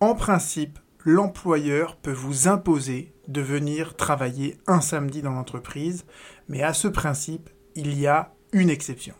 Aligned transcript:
En 0.00 0.14
principe, 0.14 0.78
l'employeur 1.06 1.96
peut 1.96 2.12
vous 2.12 2.48
imposer 2.48 3.14
de 3.28 3.40
venir 3.40 3.96
travailler 3.96 4.58
un 4.66 4.82
samedi 4.82 5.22
dans 5.22 5.32
l'entreprise, 5.32 6.04
mais 6.48 6.62
à 6.62 6.74
ce 6.74 6.86
principe, 6.86 7.48
il 7.76 7.98
y 7.98 8.06
a 8.06 8.34
une 8.52 8.68
exception. 8.68 9.14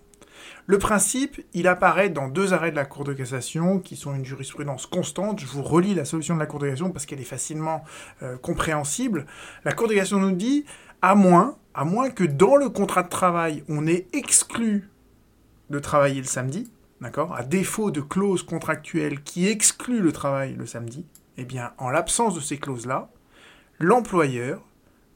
Le 0.66 0.78
principe, 0.78 1.40
il 1.54 1.66
apparaît 1.66 2.10
dans 2.10 2.28
deux 2.28 2.52
arrêts 2.52 2.72
de 2.72 2.76
la 2.76 2.84
Cour 2.84 3.04
de 3.04 3.14
cassation 3.14 3.78
qui 3.78 3.96
sont 3.96 4.14
une 4.14 4.26
jurisprudence 4.26 4.84
constante. 4.84 5.40
Je 5.40 5.46
vous 5.46 5.62
relis 5.62 5.94
la 5.94 6.04
solution 6.04 6.34
de 6.34 6.40
la 6.40 6.46
Cour 6.46 6.58
de 6.58 6.66
cassation 6.66 6.92
parce 6.92 7.06
qu'elle 7.06 7.22
est 7.22 7.24
facilement 7.24 7.82
euh, 8.22 8.36
compréhensible. 8.36 9.24
La 9.64 9.72
Cour 9.72 9.88
de 9.88 9.94
cassation 9.94 10.20
nous 10.20 10.32
dit, 10.32 10.66
à 11.00 11.14
moins, 11.14 11.56
à 11.72 11.86
moins 11.86 12.10
que 12.10 12.24
dans 12.24 12.56
le 12.56 12.68
contrat 12.68 13.02
de 13.02 13.08
travail, 13.08 13.64
on 13.70 13.86
ait 13.86 14.08
exclu 14.12 14.90
de 15.70 15.78
travailler 15.78 16.20
le 16.20 16.26
samedi, 16.26 16.70
d'accord? 17.00 17.34
À 17.34 17.42
défaut 17.42 17.90
de 17.90 18.00
clauses 18.00 18.42
contractuelles 18.42 19.22
qui 19.22 19.48
excluent 19.48 20.00
le 20.00 20.12
travail 20.12 20.54
le 20.54 20.66
samedi, 20.66 21.06
eh 21.36 21.44
bien, 21.44 21.72
en 21.78 21.90
l'absence 21.90 22.34
de 22.34 22.40
ces 22.40 22.58
clauses-là, 22.58 23.10
l'employeur 23.78 24.62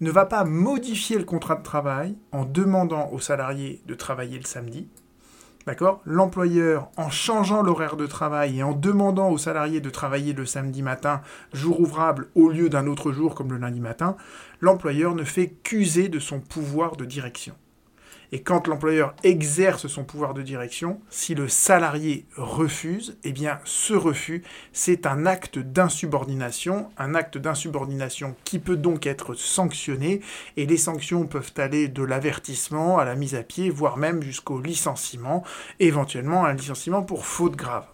ne 0.00 0.10
va 0.10 0.26
pas 0.26 0.44
modifier 0.44 1.18
le 1.18 1.24
contrat 1.24 1.56
de 1.56 1.62
travail 1.62 2.16
en 2.32 2.44
demandant 2.44 3.10
aux 3.10 3.20
salariés 3.20 3.82
de 3.86 3.94
travailler 3.94 4.38
le 4.38 4.44
samedi. 4.44 4.88
D'accord? 5.66 6.00
L'employeur, 6.06 6.90
en 6.96 7.10
changeant 7.10 7.62
l'horaire 7.62 7.96
de 7.96 8.06
travail 8.06 8.58
et 8.58 8.62
en 8.62 8.72
demandant 8.72 9.28
aux 9.28 9.38
salariés 9.38 9.80
de 9.80 9.90
travailler 9.90 10.32
le 10.32 10.46
samedi 10.46 10.82
matin, 10.82 11.20
jour 11.52 11.80
ouvrable, 11.80 12.28
au 12.34 12.48
lieu 12.48 12.70
d'un 12.70 12.86
autre 12.86 13.12
jour 13.12 13.34
comme 13.34 13.52
le 13.52 13.58
lundi 13.58 13.80
matin, 13.80 14.16
l'employeur 14.60 15.14
ne 15.14 15.24
fait 15.24 15.48
qu'user 15.62 16.08
de 16.08 16.18
son 16.18 16.40
pouvoir 16.40 16.96
de 16.96 17.04
direction. 17.04 17.54
Et 18.32 18.42
quand 18.42 18.68
l'employeur 18.68 19.14
exerce 19.24 19.86
son 19.88 20.04
pouvoir 20.04 20.34
de 20.34 20.42
direction, 20.42 21.00
si 21.10 21.34
le 21.34 21.48
salarié 21.48 22.26
refuse, 22.36 23.18
eh 23.24 23.32
bien 23.32 23.58
ce 23.64 23.94
refus, 23.94 24.42
c'est 24.72 25.06
un 25.06 25.26
acte 25.26 25.58
d'insubordination, 25.58 26.90
un 26.96 27.14
acte 27.14 27.38
d'insubordination 27.38 28.36
qui 28.44 28.58
peut 28.58 28.76
donc 28.76 29.06
être 29.06 29.34
sanctionné, 29.34 30.20
et 30.56 30.66
les 30.66 30.76
sanctions 30.76 31.26
peuvent 31.26 31.52
aller 31.56 31.88
de 31.88 32.02
l'avertissement 32.02 32.98
à 32.98 33.04
la 33.04 33.16
mise 33.16 33.34
à 33.34 33.42
pied, 33.42 33.70
voire 33.70 33.96
même 33.96 34.22
jusqu'au 34.22 34.60
licenciement, 34.60 35.42
éventuellement 35.80 36.44
un 36.44 36.54
licenciement 36.54 37.02
pour 37.02 37.26
faute 37.26 37.56
grave. 37.56 37.86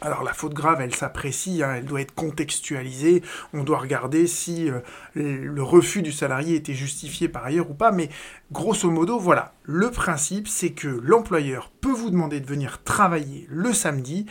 Alors 0.00 0.22
la 0.22 0.32
faute 0.32 0.54
grave, 0.54 0.80
elle 0.80 0.94
s'apprécie, 0.94 1.62
hein, 1.62 1.74
elle 1.76 1.84
doit 1.84 2.00
être 2.00 2.14
contextualisée, 2.14 3.22
on 3.52 3.64
doit 3.64 3.78
regarder 3.78 4.28
si 4.28 4.70
euh, 4.70 4.80
le 5.16 5.62
refus 5.62 6.02
du 6.02 6.12
salarié 6.12 6.54
était 6.54 6.74
justifié 6.74 7.28
par 7.28 7.44
ailleurs 7.44 7.68
ou 7.68 7.74
pas, 7.74 7.90
mais 7.90 8.08
grosso 8.52 8.88
modo, 8.90 9.18
voilà, 9.18 9.54
le 9.64 9.90
principe 9.90 10.46
c'est 10.46 10.70
que 10.70 10.86
l'employeur 10.86 11.72
peut 11.80 11.90
vous 11.90 12.10
demander 12.10 12.38
de 12.38 12.46
venir 12.46 12.84
travailler 12.84 13.48
le 13.50 13.72
samedi, 13.72 14.26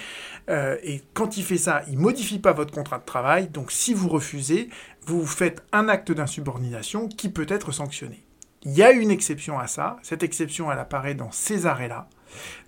euh, 0.49 0.77
et 0.83 1.03
quand 1.13 1.35
il 1.35 1.43
fait 1.43 1.57
ça, 1.57 1.81
il 1.89 1.99
modifie 1.99 2.39
pas 2.39 2.53
votre 2.53 2.73
contrat 2.73 2.99
de 2.99 3.05
travail, 3.05 3.49
donc 3.49 3.73
si 3.73 3.93
vous 3.93 4.07
refusez, 4.07 4.69
vous 5.05 5.25
faites 5.25 5.65
un 5.73 5.89
acte 5.89 6.13
d'insubordination 6.13 7.09
qui 7.09 7.27
peut 7.27 7.47
être 7.49 7.73
sanctionné. 7.73 8.23
Il 8.63 8.71
y 8.71 8.83
a 8.83 8.91
une 8.91 9.11
exception 9.11 9.59
à 9.59 9.67
ça, 9.67 9.97
cette 10.01 10.23
exception 10.23 10.71
elle 10.71 10.79
apparaît 10.79 11.13
dans 11.13 11.31
ces 11.31 11.65
arrêts-là, 11.65 12.07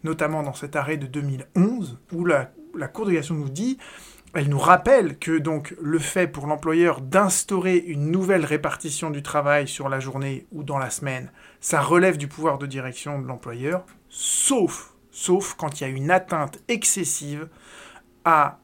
notamment 0.03 0.44
dans 0.44 0.53
cet 0.53 0.75
arrêt 0.75 0.97
de 0.97 1.08
2011, 1.08 1.97
où 2.11 2.25
la 2.25 2.52
la 2.75 2.88
Cour 2.88 3.06
de 3.06 3.12
cassation 3.12 3.36
nous 3.36 3.50
dit, 3.50 3.78
elle 4.34 4.50
nous 4.50 4.59
rappelle 4.59 5.17
que 5.17 5.38
donc 5.38 5.75
le 5.81 5.98
fait 5.98 6.28
pour 6.28 6.45
l'employeur 6.45 7.02
d'instaurer 7.02 7.78
une 7.78 8.11
nouvelle 8.11 8.45
répartition 8.45 9.09
du 9.09 9.23
travail 9.23 9.67
sur 9.67 9.89
la 9.89 10.00
journée 10.00 10.45
ou 10.52 10.64
dans 10.64 10.78
la 10.78 10.89
semaine, 10.89 11.31
ça 11.59 11.81
relève 11.81 12.17
du 12.17 12.28
pouvoir 12.28 12.58
de 12.59 12.67
direction 12.67 13.20
de 13.20 13.28
l'employeur, 13.28 13.86
sauf, 14.08 14.94
sauf 15.11 15.56
quand 15.56 15.80
il 15.80 15.84
y 15.84 15.88
a 15.88 15.89
une 15.89 16.11
atteinte 16.11 16.59
excessive 16.67 17.48
à, 18.23 18.59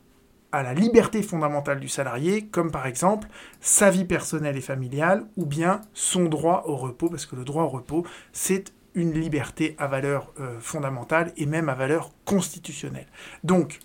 à 0.52 0.62
la 0.62 0.76
liberté 0.76 1.24
fondamentale 1.24 1.80
du 1.80 1.90
salarié, 1.90 2.46
comme 2.46 2.72
par 2.72 2.86
exemple 2.86 3.28
sa 3.60 3.90
vie 3.90 4.06
personnelle 4.06 4.58
et 4.58 4.62
familiale, 4.62 5.26
ou 5.36 5.48
bien 5.48 5.82
son 5.94 6.26
droit 6.26 6.64
au 6.68 6.76
repos, 6.76 7.10
parce 7.10 7.26
que 7.26 7.36
le 7.36 7.44
droit 7.44 7.64
au 7.64 7.70
repos, 7.70 8.06
c'est 8.34 8.72
une 8.94 9.14
liberté 9.14 9.76
à 9.78 9.88
valeur 9.88 10.32
euh, 10.40 10.60
fondamentale 10.60 11.34
et 11.38 11.46
même 11.46 11.70
à 11.70 11.76
valeur 11.76 12.12
constitutionnelle. 12.24 13.08
Donc, 13.44 13.80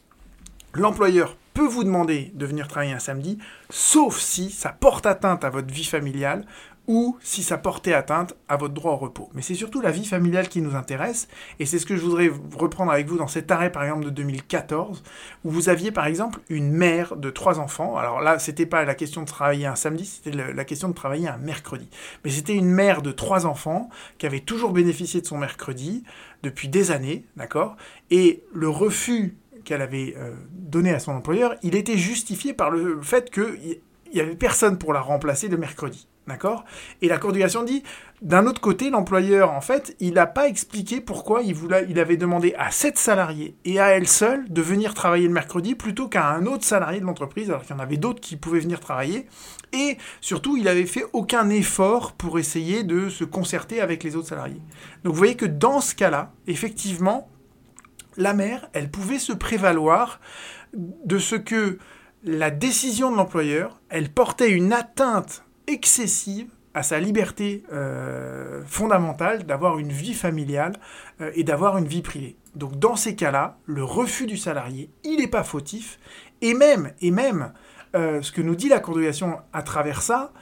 l'employeur 0.74 1.36
peut 1.54 1.66
vous 1.66 1.84
demander 1.84 2.30
de 2.34 2.46
venir 2.46 2.68
travailler 2.68 2.92
un 2.92 3.00
samedi, 3.00 3.38
sauf 3.70 4.18
si 4.18 4.50
ça 4.50 4.70
porte 4.70 5.06
atteinte 5.06 5.44
à 5.44 5.50
votre 5.50 5.72
vie 5.72 5.84
familiale 5.84 6.46
ou 6.86 7.16
si 7.22 7.44
ça 7.44 7.56
portait 7.56 7.92
atteinte 7.92 8.34
à 8.48 8.56
votre 8.56 8.74
droit 8.74 8.92
au 8.92 8.96
repos. 8.96 9.30
Mais 9.32 9.42
c'est 9.42 9.54
surtout 9.54 9.80
la 9.80 9.92
vie 9.92 10.04
familiale 10.04 10.48
qui 10.48 10.60
nous 10.60 10.74
intéresse, 10.74 11.28
et 11.60 11.66
c'est 11.66 11.78
ce 11.78 11.86
que 11.86 11.94
je 11.94 12.02
voudrais 12.02 12.32
reprendre 12.56 12.90
avec 12.90 13.06
vous 13.06 13.16
dans 13.16 13.28
cet 13.28 13.50
arrêt, 13.52 13.70
par 13.70 13.84
exemple, 13.84 14.06
de 14.06 14.10
2014, 14.10 15.04
où 15.44 15.50
vous 15.50 15.68
aviez, 15.68 15.92
par 15.92 16.06
exemple, 16.06 16.40
une 16.48 16.72
mère 16.72 17.16
de 17.16 17.30
trois 17.30 17.60
enfants. 17.60 17.96
Alors 17.96 18.20
là, 18.20 18.40
c'était 18.40 18.66
pas 18.66 18.84
la 18.84 18.96
question 18.96 19.22
de 19.22 19.28
travailler 19.28 19.66
un 19.66 19.76
samedi, 19.76 20.04
c'était 20.04 20.36
la 20.52 20.64
question 20.64 20.88
de 20.88 20.94
travailler 20.94 21.28
un 21.28 21.36
mercredi. 21.36 21.88
Mais 22.24 22.30
c'était 22.30 22.56
une 22.56 22.70
mère 22.70 23.02
de 23.02 23.12
trois 23.12 23.46
enfants 23.46 23.88
qui 24.18 24.26
avait 24.26 24.40
toujours 24.40 24.72
bénéficié 24.72 25.20
de 25.20 25.26
son 25.26 25.38
mercredi 25.38 26.02
depuis 26.42 26.66
des 26.66 26.90
années, 26.90 27.24
d'accord? 27.36 27.76
Et 28.10 28.42
le 28.52 28.68
refus 28.68 29.36
qu'elle 29.64 29.82
avait 29.82 30.14
euh, 30.16 30.32
donné 30.52 30.92
à 30.92 30.98
son 30.98 31.12
employeur, 31.12 31.54
il 31.62 31.74
était 31.74 31.96
justifié 31.96 32.52
par 32.52 32.70
le 32.70 33.00
fait 33.02 33.30
qu'il 33.30 33.80
n'y 34.12 34.20
avait 34.20 34.36
personne 34.36 34.78
pour 34.78 34.92
la 34.92 35.00
remplacer 35.00 35.48
le 35.48 35.56
mercredi. 35.56 36.06
D'accord? 36.26 36.64
Et 37.02 37.08
la 37.08 37.18
Cour 37.18 37.32
dit, 37.32 37.82
d'un 38.22 38.46
autre 38.46 38.60
côté, 38.60 38.90
l'employeur, 38.90 39.50
en 39.50 39.60
fait, 39.60 39.96
il 39.98 40.14
n'a 40.14 40.26
pas 40.26 40.46
expliqué 40.46 41.00
pourquoi 41.00 41.42
il, 41.42 41.54
voulait, 41.54 41.86
il 41.88 41.98
avait 41.98 42.18
demandé 42.18 42.54
à 42.56 42.70
cette 42.70 42.98
salariée 42.98 43.56
et 43.64 43.80
à 43.80 43.88
elle 43.88 44.06
seule 44.06 44.48
de 44.48 44.62
venir 44.62 44.94
travailler 44.94 45.26
le 45.26 45.32
mercredi 45.32 45.74
plutôt 45.74 46.08
qu'à 46.08 46.28
un 46.28 46.46
autre 46.46 46.64
salarié 46.64 47.00
de 47.00 47.06
l'entreprise, 47.06 47.50
alors 47.50 47.62
qu'il 47.62 47.74
y 47.74 47.78
en 47.78 47.82
avait 47.82 47.96
d'autres 47.96 48.20
qui 48.20 48.36
pouvaient 48.36 48.60
venir 48.60 48.78
travailler. 48.78 49.26
Et 49.72 49.96
surtout, 50.20 50.56
il 50.56 50.64
n'avait 50.64 50.86
fait 50.86 51.06
aucun 51.14 51.48
effort 51.48 52.12
pour 52.12 52.38
essayer 52.38 52.84
de 52.84 53.08
se 53.08 53.24
concerter 53.24 53.80
avec 53.80 54.04
les 54.04 54.14
autres 54.14 54.28
salariés. 54.28 54.60
Donc 55.02 55.14
vous 55.14 55.18
voyez 55.18 55.36
que 55.36 55.46
dans 55.46 55.80
ce 55.80 55.94
cas-là, 55.94 56.32
effectivement, 56.46 57.29
la 58.20 58.34
mère, 58.34 58.68
elle 58.72 58.90
pouvait 58.90 59.18
se 59.18 59.32
prévaloir 59.32 60.20
de 60.74 61.18
ce 61.18 61.36
que 61.36 61.78
la 62.22 62.50
décision 62.50 63.10
de 63.10 63.16
l'employeur, 63.16 63.80
elle 63.88 64.10
portait 64.10 64.50
une 64.50 64.72
atteinte 64.72 65.44
excessive 65.66 66.48
à 66.74 66.82
sa 66.82 67.00
liberté 67.00 67.64
euh, 67.72 68.62
fondamentale 68.66 69.44
d'avoir 69.44 69.78
une 69.78 69.90
vie 69.90 70.14
familiale 70.14 70.74
euh, 71.20 71.32
et 71.34 71.42
d'avoir 71.42 71.78
une 71.78 71.86
vie 71.86 72.02
privée. 72.02 72.36
Donc 72.54 72.78
dans 72.78 72.94
ces 72.94 73.16
cas-là, 73.16 73.58
le 73.64 73.82
refus 73.82 74.26
du 74.26 74.36
salarié, 74.36 74.90
il 75.02 75.18
n'est 75.18 75.26
pas 75.26 75.42
fautif, 75.42 75.98
et 76.42 76.54
même, 76.54 76.92
et 77.00 77.10
même, 77.10 77.52
euh, 77.96 78.22
ce 78.22 78.30
que 78.30 78.40
nous 78.42 78.54
dit 78.54 78.68
la 78.68 78.78
de 78.80 79.10
à 79.52 79.62
travers 79.62 80.02
ça, 80.02 80.32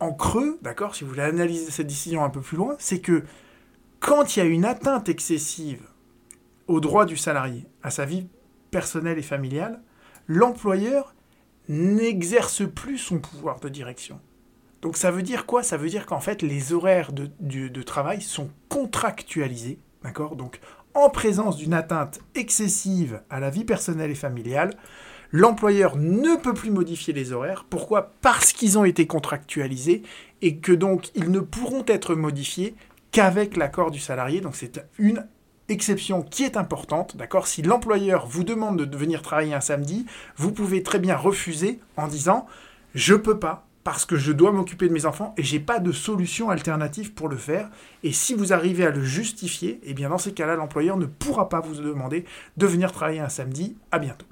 en 0.00 0.12
creux, 0.12 0.58
d'accord, 0.62 0.94
si 0.94 1.04
vous 1.04 1.10
voulez 1.10 1.22
analyser 1.22 1.70
cette 1.70 1.86
décision 1.86 2.24
un 2.24 2.30
peu 2.30 2.40
plus 2.40 2.56
loin, 2.56 2.76
c'est 2.78 3.00
que 3.00 3.24
quand 4.00 4.36
il 4.36 4.40
y 4.40 4.42
a 4.42 4.46
une 4.46 4.64
atteinte 4.64 5.08
excessive 5.08 5.82
au 6.68 6.80
droit 6.80 7.06
du 7.06 7.16
salarié, 7.16 7.66
à 7.82 7.90
sa 7.90 8.04
vie 8.04 8.28
personnelle 8.70 9.18
et 9.18 9.22
familiale, 9.22 9.82
l'employeur 10.26 11.14
n'exerce 11.68 12.62
plus 12.68 12.98
son 12.98 13.18
pouvoir 13.18 13.60
de 13.60 13.68
direction. 13.68 14.20
Donc 14.80 14.96
ça 14.96 15.10
veut 15.10 15.22
dire 15.22 15.44
quoi? 15.44 15.62
Ça 15.62 15.76
veut 15.76 15.88
dire 15.88 16.06
qu'en 16.06 16.20
fait 16.20 16.42
les 16.42 16.72
horaires 16.72 17.12
de, 17.12 17.28
de 17.40 17.82
travail 17.82 18.20
sont 18.20 18.50
contractualisés, 18.68 19.78
d'accord? 20.02 20.36
Donc 20.36 20.60
en 20.94 21.10
présence 21.10 21.56
d'une 21.56 21.74
atteinte 21.74 22.20
excessive 22.34 23.22
à 23.28 23.40
la 23.40 23.50
vie 23.50 23.64
personnelle 23.64 24.10
et 24.10 24.14
familiale, 24.14 24.74
l'employeur 25.32 25.96
ne 25.96 26.36
peut 26.36 26.54
plus 26.54 26.70
modifier 26.70 27.12
les 27.12 27.32
horaires. 27.32 27.66
Pourquoi? 27.68 28.12
Parce 28.20 28.52
qu'ils 28.52 28.78
ont 28.78 28.84
été 28.84 29.06
contractualisés 29.06 30.02
et 30.42 30.58
que 30.58 30.72
donc 30.72 31.10
ils 31.14 31.30
ne 31.30 31.40
pourront 31.40 31.84
être 31.86 32.14
modifiés 32.14 32.74
qu'avec 33.10 33.56
l'accord 33.56 33.90
du 33.90 34.00
salarié. 34.00 34.40
Donc 34.40 34.56
c'est 34.56 34.86
une 34.98 35.26
exception 35.68 36.22
qui 36.22 36.44
est 36.44 36.56
importante, 36.56 37.16
d'accord? 37.16 37.46
Si 37.46 37.62
l'employeur 37.62 38.26
vous 38.26 38.44
demande 38.44 38.82
de 38.82 38.96
venir 38.96 39.22
travailler 39.22 39.54
un 39.54 39.60
samedi, 39.60 40.06
vous 40.36 40.52
pouvez 40.52 40.82
très 40.82 40.98
bien 40.98 41.16
refuser 41.16 41.80
en 41.96 42.08
disant 42.08 42.46
je 42.94 43.14
peux 43.14 43.38
pas 43.38 43.66
parce 43.84 44.04
que 44.04 44.16
je 44.16 44.32
dois 44.32 44.52
m'occuper 44.52 44.88
de 44.88 44.92
mes 44.92 45.06
enfants 45.06 45.34
et 45.36 45.42
j'ai 45.42 45.60
pas 45.60 45.78
de 45.78 45.92
solution 45.92 46.50
alternative 46.50 47.14
pour 47.14 47.28
le 47.28 47.36
faire. 47.36 47.70
Et 48.02 48.12
si 48.12 48.34
vous 48.34 48.52
arrivez 48.52 48.84
à 48.84 48.90
le 48.90 49.02
justifier, 49.02 49.80
eh 49.82 49.94
bien 49.94 50.10
dans 50.10 50.18
ces 50.18 50.32
cas-là, 50.32 50.56
l'employeur 50.56 50.96
ne 50.96 51.06
pourra 51.06 51.48
pas 51.48 51.60
vous 51.60 51.74
demander 51.74 52.24
de 52.56 52.66
venir 52.66 52.92
travailler 52.92 53.20
un 53.20 53.30
samedi. 53.30 53.76
À 53.90 53.98
bientôt. 53.98 54.26